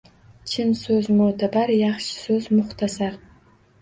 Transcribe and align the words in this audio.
Chin 0.51 0.71
so'z 0.79 1.09
mo'tabar, 1.19 1.73
Yaxshi 1.81 2.17
so'z 2.23 2.49
muxtasar. 2.59 3.21